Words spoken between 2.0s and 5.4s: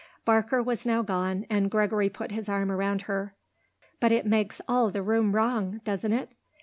put his arm around her. "But it makes all the room